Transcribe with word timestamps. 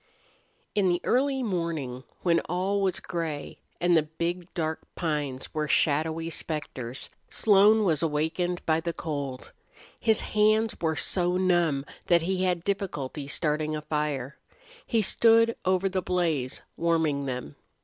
II 0.01 0.65
In 0.81 0.87
the 0.89 0.99
early 1.03 1.43
morning 1.43 2.03
when 2.23 2.39
all 2.49 2.81
was 2.81 2.99
gray 2.99 3.59
and 3.79 3.95
the 3.95 4.01
big, 4.01 4.51
dark 4.55 4.79
pines 4.95 5.53
were 5.53 5.67
shadowy 5.67 6.31
specters, 6.31 7.11
Slone 7.29 7.83
was 7.83 8.01
awakened 8.01 8.65
by 8.65 8.79
the 8.79 8.93
cold. 8.93 9.51
His 9.99 10.21
hands 10.21 10.75
were 10.81 10.95
so 10.95 11.37
numb 11.37 11.85
that 12.07 12.23
he 12.23 12.45
had 12.45 12.63
difficulty 12.63 13.27
starting 13.27 13.75
a 13.75 13.81
fire. 13.83 14.39
He 14.87 15.03
stood 15.03 15.55
over 15.65 15.87
the 15.87 16.01
blaze, 16.01 16.63
warming 16.75 17.27
them. 17.27 17.55